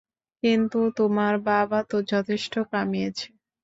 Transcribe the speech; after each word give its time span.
কিন্তু 0.43 0.79
তোমার 0.99 1.33
বাবা 1.47 1.79
তো 1.89 1.97
যথেষ্ট 2.11 2.53
কামিয়েছে। 2.71 3.27